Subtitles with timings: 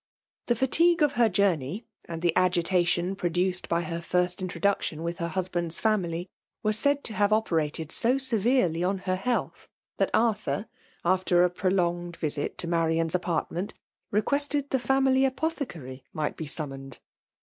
[0.47, 5.27] The fatigue of her journey, and the agitation produced by her first introduction with her
[5.27, 6.27] husband's family,
[6.63, 9.67] were said to have operated so severely on her health,
[9.97, 10.65] that Arthur,
[11.05, 13.75] after a prolonged visit to Marianas apartment,
[14.09, 16.97] requested the family apothecary might be summoned.